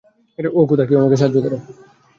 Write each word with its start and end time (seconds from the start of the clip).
ওহ, 0.39 0.65
খোদা, 0.69 0.83
কেউ 0.87 0.97
আমাকে 1.01 1.17
সাহায্য 1.17 1.37
করো! 1.43 1.57